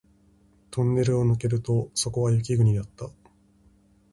[0.71, 3.07] トンネルを抜けるとそこは雪国だった